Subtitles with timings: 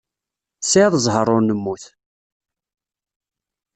[0.61, 1.83] Tesɛiḍ ẓẓher ur nemmut.